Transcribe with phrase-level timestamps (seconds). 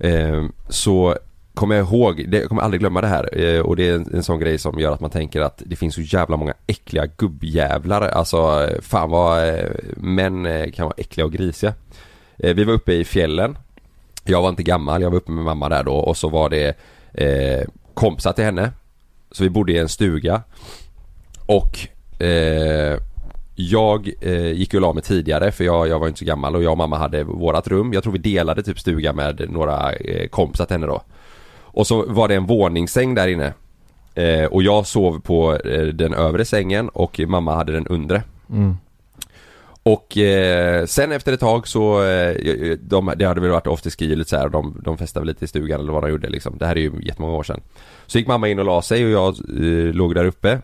[0.00, 1.16] Ehm, så
[1.54, 4.14] kommer jag ihåg, det, jag kommer aldrig glömma det här eh, och det är en,
[4.14, 7.06] en sån grej som gör att man tänker att det finns så jävla många äckliga
[7.06, 8.00] gubbjävlar.
[8.00, 9.64] Alltså fan vad eh,
[9.96, 11.74] män eh, kan vara äckliga och grisiga.
[12.36, 13.58] Vi var uppe i fjällen.
[14.24, 16.76] Jag var inte gammal, jag var uppe med mamma där då och så var det
[17.12, 18.72] eh, kompisar till henne.
[19.32, 20.42] Så vi bodde i en stuga.
[21.46, 21.78] Och
[22.22, 22.98] eh,
[23.54, 26.62] jag eh, gick och la mig tidigare för jag, jag var inte så gammal och
[26.62, 27.92] jag och mamma hade vårat rum.
[27.92, 31.02] Jag tror vi delade typ stuga med några eh, kompisar till henne då.
[31.60, 33.52] Och så var det en våningssäng där inne.
[34.14, 38.22] Eh, och jag sov på eh, den övre sängen och mamma hade den undre.
[38.50, 38.76] Mm.
[39.82, 42.36] Och eh, sen efter ett tag så, eh,
[42.80, 45.44] de, det hade väl varit afterski lite så här, och de, de festade väl lite
[45.44, 46.58] i stugan eller vad de gjorde liksom.
[46.58, 47.60] Det här är ju jättemånga år sedan.
[48.06, 50.58] Så gick mamma in och la sig och jag eh, låg där uppe.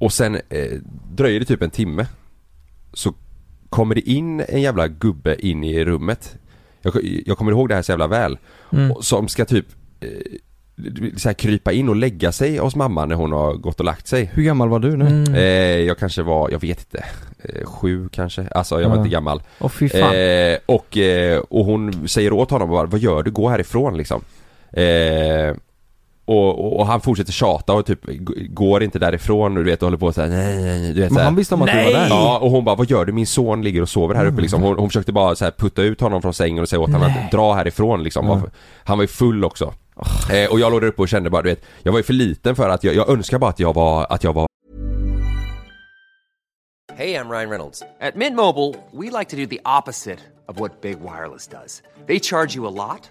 [0.00, 0.72] Och sen eh,
[1.12, 2.06] dröjer det typ en timme.
[2.92, 3.14] Så
[3.68, 6.36] kommer det in en jävla gubbe in i rummet.
[6.82, 6.94] Jag,
[7.26, 8.38] jag kommer ihåg det här så jävla väl.
[8.72, 8.94] Mm.
[9.00, 9.66] Som ska typ
[10.00, 10.08] eh,
[11.16, 14.06] så här krypa in och lägga sig hos mamma när hon har gått och lagt
[14.06, 14.30] sig.
[14.34, 15.06] Hur gammal var du nu?
[15.06, 15.34] Mm.
[15.34, 15.40] Eh,
[15.86, 17.04] jag kanske var, jag vet inte,
[17.42, 19.00] eh, sju kanske, alltså jag var Ja.
[19.02, 19.42] inte gammal.
[19.60, 20.14] Åh fy fan.
[20.16, 23.30] Eh, och, eh, och hon säger åt honom bara, vad gör du?
[23.30, 24.22] Gå härifrån liksom.
[26.24, 28.00] Och, och, och han fortsätter tjata och typ
[28.48, 31.12] går inte därifrån och du vet och håller på såhär nej, nej, nej, du vet
[31.12, 31.92] Men han visste om att du var Nej!
[31.92, 32.08] där?
[32.08, 33.12] Ja och hon bara, vad gör du?
[33.12, 34.62] Min son ligger och sover här uppe liksom.
[34.62, 37.12] Hon, hon försökte bara så här putta ut honom från sängen och säga åt honom
[37.24, 38.26] att dra härifrån liksom.
[38.26, 38.42] Ja.
[38.84, 39.72] Han var ju full också.
[40.32, 42.12] Eh, och jag låg där uppe och kände bara, du vet, jag var ju för
[42.12, 44.46] liten för att jag, jag önskar bara att jag var, att jag var
[46.96, 47.82] Hey, I'm Ryan Reynolds.
[48.00, 50.18] At Mint Mobile, we like to do the opposite
[50.48, 51.82] of what Big Wireless does.
[52.06, 53.10] They charge you a lot,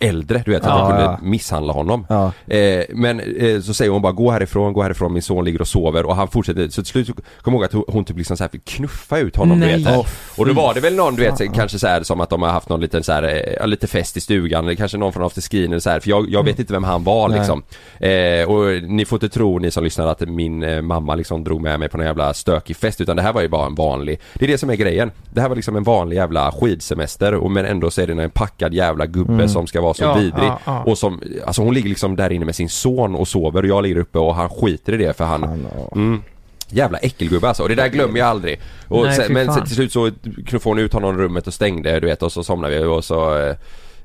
[0.00, 1.18] äldre, du vet, att Ja, jag kunde ja.
[1.22, 2.06] misshandla honom.
[2.08, 2.32] Ja.
[2.54, 5.68] Eh, men eh, så säger hon bara gå härifrån, gå härifrån, min son ligger och
[5.68, 7.06] sover och han fortsätter, så till slut
[7.42, 9.78] kom jag ihåg att hon, typ liksom så här fick knuffa ut honom Nej.
[9.78, 9.96] du vet.
[9.96, 12.42] Åh, och då var det väl någon du vet, kanske så här som att de
[12.42, 15.12] har haft någon liten så här, eh, ja, lite fest i stugan eller kanske någon
[15.12, 17.38] från afterskin eller så här, för jag, jag vet inte vem han var Nej.
[17.38, 17.62] liksom.
[18.00, 21.60] Eh, och ni får inte tro ni som lyssnar att min eh, mamma liksom drog
[21.60, 24.20] med mig på någon jävla stökig fest utan det här var ju bara en vanlig,
[24.34, 25.10] det är det som är grejen.
[25.32, 28.30] Det här var liksom en vanlig jävla skidsemester och men ändå så är det en
[28.30, 29.47] packad jävla gubbe Mm.
[29.48, 30.44] Som ska vara så Ja, vidrig.
[30.44, 30.82] ja, ja.
[30.82, 33.82] Och som, alltså hon ligger liksom där inne med sin son och sover och jag
[33.82, 36.22] ligger uppe och han skiter i det för han, mm,
[36.70, 38.60] Jävla äckelgubbe alltså och det där glömmer jag aldrig.
[38.88, 40.10] Och Nej, sen, men sen, till slut så
[40.46, 43.04] knuffade hon ut honom ur rummet och stängde du vet och så somnade vi och
[43.04, 43.54] så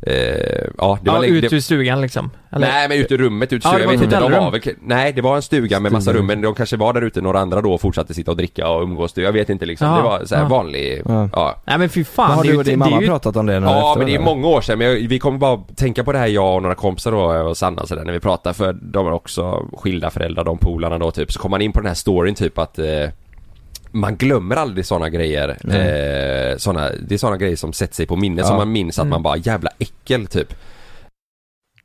[0.08, 0.16] eh,
[0.78, 2.32] Ja det var Ja, ut ur stugan liksom.
[2.52, 2.68] Eller?
[2.68, 3.88] Nej men ut ur rummet, ut ur Ja, det stugan.
[3.88, 6.26] var jag vet inte, de var väl, nej det var en stuga med massa rum
[6.26, 8.84] men de kanske var där ute några andra då och fortsatte sitta och dricka och
[8.84, 9.18] umgås.
[9.18, 9.88] Jag vet inte liksom.
[9.88, 10.48] Ja, det var så här ja.
[10.48, 11.30] vanlig, Ja.
[11.34, 11.62] ja.
[11.66, 12.32] Nej men fy Men fan.
[12.32, 14.06] har det är du och din mamma ju- pratat om det nu Ja efter, men
[14.08, 14.26] det är eller?
[14.26, 16.76] många år sedan men jag, vi kommer bara tänka på det här jag och några
[16.76, 17.20] kompisar då
[17.50, 21.12] och Sanna sådär när vi pratar för de är också skilda föräldrar de polarna då
[21.12, 22.86] typ så kommer man in på den här storyn typ att eh,
[23.94, 25.50] man glömmer aldrig sådana grejer.
[25.50, 28.48] Eh, såna, det är sådana grejer som sätter sig på minnet Ja.
[28.48, 29.10] som man minns att Mm.
[29.10, 30.54] man bara jävla äckel typ.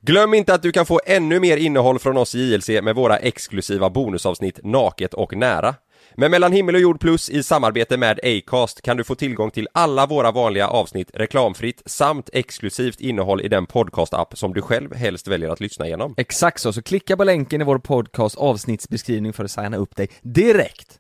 [0.01, 3.17] Glöm inte att du kan få ännu mer innehåll från oss i JLC med våra
[3.17, 5.75] exklusiva bonusavsnitt Naket och nära.
[6.17, 9.69] Med Mellan himmel och jord plus i samarbete med Acast kan du få tillgång till
[9.75, 15.29] alla våra vanliga avsnitt reklamfritt samt exklusivt innehåll i den podcast-app som du själv helst
[15.29, 16.15] väljer att lyssna igenom.
[16.17, 20.09] Exakt så, så klicka på länken i vår podcast avsnittsbeskrivning för att signa upp dig
[20.23, 20.99] direkt.